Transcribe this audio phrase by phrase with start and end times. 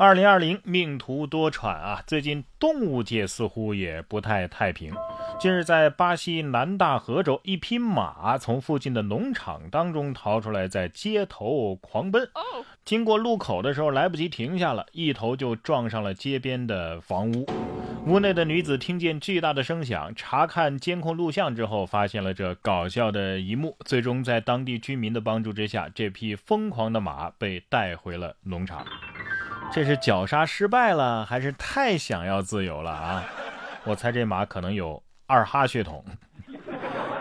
[0.00, 2.02] 二零二零命途多舛啊！
[2.06, 4.94] 最近动物界似乎也不太太平。
[5.38, 12.26] 近日，在巴西南大河州，一匹马从附近的农场当中逃出来，在街头狂奔。
[12.82, 17.46] 经过路口的时候，来不及停下了，一头就撞上了街边的房屋。
[18.06, 23.76] 屋内的女子听见巨大的声响，查看监控录像之后，发现了这搞笑的一幕。
[23.84, 28.86] 最终，在当地居民的帮助之下，这匹疯狂的马被带回了农场。
[29.72, 33.24] 这是绞杀失败了，还是太想要自由了啊？
[33.84, 36.04] 我猜这马可能有二哈血统。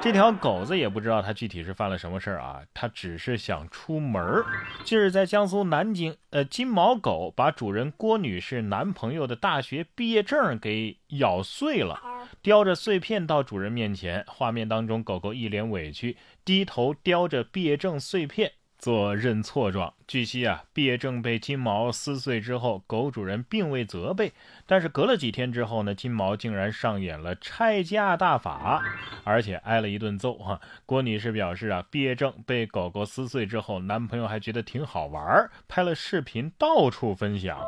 [0.00, 4.46] 这条狗子也不知道它具体是犯了什么事儿啊，它只是想出门儿。
[4.84, 12.00] 近日在江苏南京，呃，金毛狗把主人郭女士男朋友的大学毕业证给咬碎了，
[12.40, 14.24] 叼着碎片到主人面前。
[14.28, 18.52] 画面当中，狗狗一脸委屈，低头叼着毕业证碎片。
[18.78, 19.92] 做认错状。
[20.06, 24.32] 据悉啊，毕业证被金毛撕碎之后，狗主人并未责备。
[24.66, 28.82] 但是隔了几天之后呢，金毛竟然上演了拆家大法，
[29.24, 30.60] 而且挨了一顿揍哈。
[30.86, 37.58] 郭女士表示啊，毕业证被狗狗撕碎之后，男朋友还觉得挺好玩，拍了视频到处分享。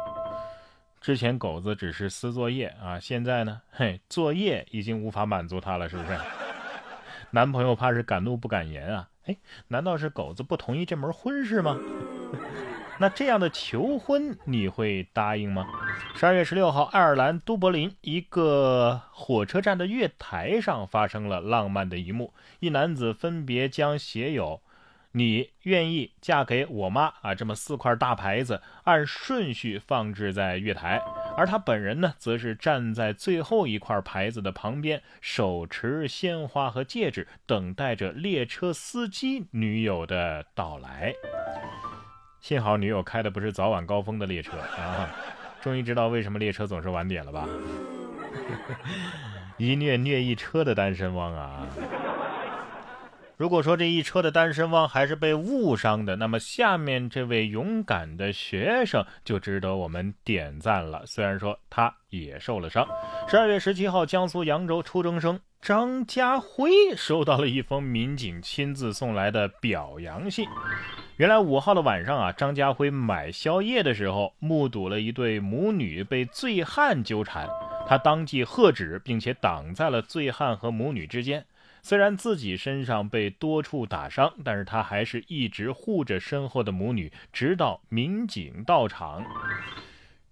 [1.01, 6.19] 之前狗子只是撕作业啊，现在呢，嘿，作业已经无法满足他了，是不是？
[7.33, 9.09] 男朋友怕是敢怒不敢言啊。
[9.31, 9.37] 哎，
[9.69, 11.79] 难道是狗子不同意这门婚事吗？
[12.99, 15.67] 那这样的求婚你会答应吗？
[16.15, 24.61] 十二月十六号，爱尔兰都柏林一个火车站的月台上发生了浪漫的一幕，一男子分别将写有。
[25.13, 27.15] 你愿意嫁给我妈？
[27.23, 31.03] 啊，这么四块大牌子按顺序放置在月台，
[31.37, 41.15] 而他本人呢，则是站在最后一块牌子的旁边，手持鲜花和戒指，等待着列车司机女友的到来。
[42.41, 45.09] 幸好女友开的不是早晚高峰的列车啊！
[45.63, 47.49] 终于知道为什么列车总是晚点了吧？
[49.57, 51.67] 一虐虐一车的单身汪啊！
[53.41, 61.07] 如果说这一车的单身汪还是被误伤的，那么下面这位勇敢的学生就值得我们点赞了。
[61.07, 62.87] 虽然说他也受了伤。
[63.27, 70.47] 十二月十七号，江苏扬州初中生张家辉收到了一封民警亲自送来的表扬信。
[71.17, 77.49] 原来五号的晚上啊，张家辉买宵夜的时候，目睹了一对母女被醉汉纠缠，
[77.89, 81.47] 他当即喝止，并且挡在了醉汉和母女之间。
[81.83, 89.25] 虽然自己身上被多处打伤，但是他还是一直护着身后的母女，直到民警到场。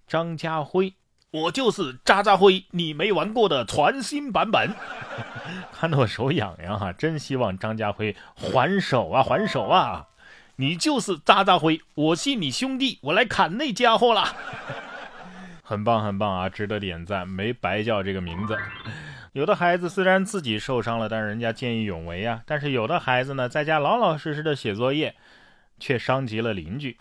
[0.06, 0.94] 张家辉，
[1.30, 4.74] 我就是渣渣辉，你没玩过的全新版本。
[5.72, 10.06] 看得我手痒痒哈，真希望张家辉还手啊，还手啊！
[10.56, 14.24] 你就是渣渣辉，我信你兄弟，我来砍那家伙了。
[15.62, 18.58] 很棒很棒啊，值得点赞，没白叫这个名字。
[19.32, 22.42] 有的孩子虽然自己受伤了，但是人家见义勇为啊。
[22.46, 25.14] 但是有的孩子呢，在家老老实实的写作业，
[25.78, 26.96] 却伤及了邻居。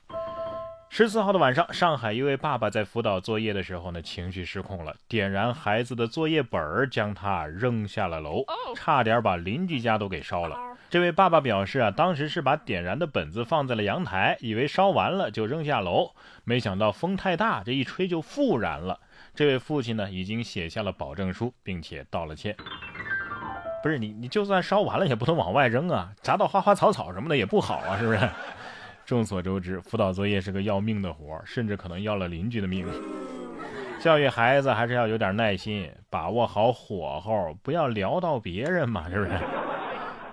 [0.89, 8.43] 十四号的晚上，上海一位爸爸在辅导作业的时候呢，情绪失控了，点燃孩子的作业本儿，将他扔下了楼，
[8.75, 10.57] 差点把邻居家都给烧了。
[10.89, 16.11] 这位爸爸表示啊，当时是把点燃的本子放在了阳台，以为烧完了就扔下楼，
[16.45, 18.99] 没想到风太大，这一吹就复燃了。
[19.37, 22.55] 这位父亲呢，已经写下了保证书，并且道了歉。
[23.83, 28.19] 不是你，你就算烧完了，也不能往外扔啊，砸到花花草草什么的也不好啊，是不是？
[29.05, 32.87] 众所周知，辅导作业是个要命的活甚至可能要了邻居的命。
[33.99, 39.39] 教育孩子还是要有点耐心，把握好火候，不要聊到别人嘛，是不是？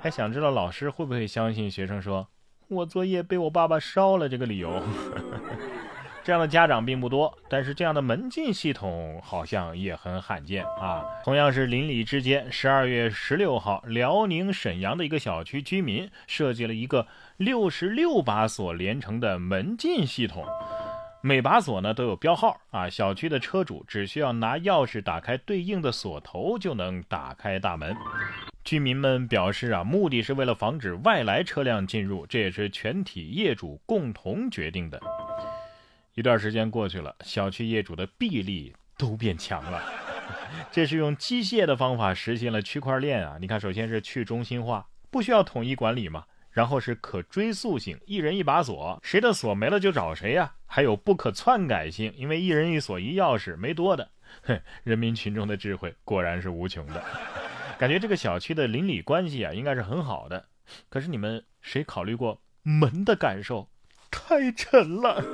[0.01, 2.27] 还想知道老师会不会相信学生说
[2.69, 4.83] “我作业被我爸爸烧了”这个理由？
[6.25, 11.05] 这样的家长并不多，但是这样的门禁系统好像也很罕见啊。
[11.23, 20.47] 同样是邻里之间，十二月十六号，辽宁沈阳的一个小区居民设计了一个六十六把锁连成的门禁系统，
[21.21, 22.89] 每把锁呢都有标号啊。
[22.89, 27.95] 小区的车主只需要拿钥匙打开对应的锁头，就能打开大门。
[28.65, 34.99] 居民们表示啊，目的是为了防止外来车辆进入，这也是全体业主共同决定的。
[36.15, 39.83] 一段时间过去了，小区业主的臂力都变强了。
[40.71, 43.37] 这是用机械的方法实现了区块链啊！
[43.41, 46.25] 你看，首先是去中心化，不需要统一管理嘛。
[46.51, 50.55] 然后是可追溯性，一人一把锁，谁的锁没了就找谁呀。
[50.67, 54.09] 还有不可篡改性，因为一人一锁一钥匙，没多的。
[54.45, 57.03] 哼，人民群众的智慧果然是无穷的。
[57.77, 60.47] 感觉这个小区的邻里关系啊，应该是很好的。
[60.89, 63.69] 可是你们谁考虑过门的感受？
[64.13, 65.25] 太沉了。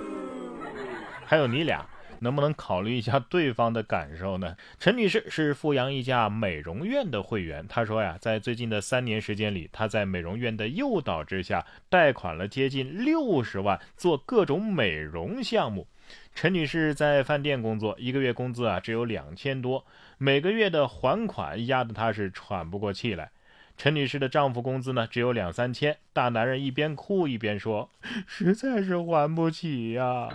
[1.30, 1.86] 还有你俩，
[2.18, 4.56] 能不能考虑一下对方的感受呢？
[4.80, 15.86] 陈女士是富阳一家美容院的会员，她说呀，在最近的三年时间里，她在美容院的诱导之下，贷款了接近六十万做各种美容项目。
[16.34, 19.86] 陈女士在饭店工作，一个月工资啊只有两千多，
[20.18, 23.30] 每个月的还款压得她是喘不过气来。
[23.76, 27.88] 陈女士的丈夫工资呢只有两三千，大男人一边哭一边说
[28.26, 30.28] ：“实在是还不起呀。”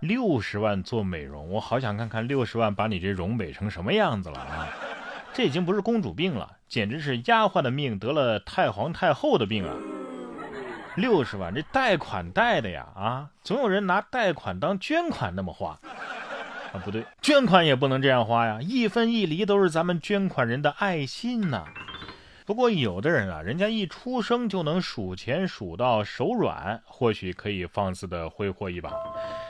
[0.00, 4.68] 六十万做美容，我好想看看六十万把你这容美成什么样子了啊！
[5.34, 9.74] 这已经不是公主病了，简直是丫鬟的命得了太皇太后的病啊！
[10.96, 13.30] 六十万，这贷款贷的呀啊！
[13.42, 15.78] 总有人拿贷款当捐款那么花
[16.72, 16.78] 啊？
[16.84, 18.60] 不对，捐款也不能这样花呀！
[18.62, 21.64] 一分一厘都是咱们捐款人的爱心呐。
[22.46, 28.90] 不过有的人啊，人家一出生就能数钱数到手软，或许可以放肆的挥霍一把。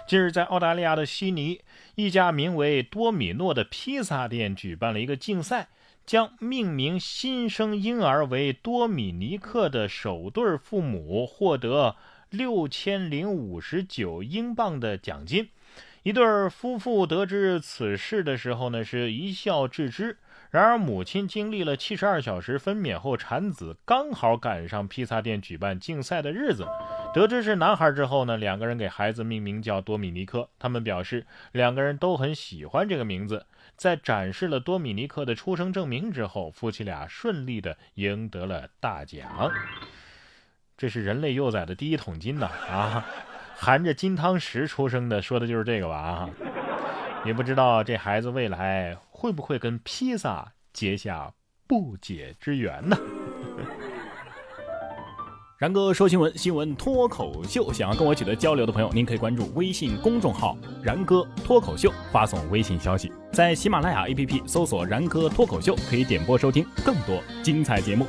[0.09, 1.61] 近日，在澳大利亚的悉尼，
[1.95, 5.69] 一家名为多米诺的披萨店举办了一个竞赛，
[6.07, 11.95] 将命名新生婴儿为多米尼克的首对父母获得
[12.31, 15.51] 六千零五十九英镑的奖金。
[16.05, 20.17] 一对夫妇得知此事的时候呢，是一笑置之。
[20.51, 26.67] 然而，母亲经历了七十二小时分娩后产子，刚好赶上披萨店举办竞赛的日子。
[27.13, 30.49] 得知是男孩之后呢，两个人给孩子命名叫多米尼克。
[30.59, 33.47] 他们表示，两个人都很喜欢这个名字。
[33.77, 39.51] 在展示了多米尼克的出生证明之后，夫妻俩顺利的赢得了大奖。
[40.77, 42.47] 这是人类幼崽的第一桶金呐！
[42.71, 43.05] 啊，
[43.57, 45.97] 含着金汤匙出生的，说的就是这个吧？
[45.97, 46.31] 啊，
[47.25, 48.97] 也不知道这孩子未来。
[49.11, 51.33] 会不会跟披萨结下
[51.67, 52.97] 不解之缘呢？
[55.59, 57.73] 然哥说新闻，新闻脱口秀。
[57.73, 68.07] 想要跟我取得交流的朋友，您可以关注微信公众号“然哥脱口秀”，发送微信消息，在喜马拉雅 APP 搜索“然哥脱口秀”，可以点播收听更多精彩节目。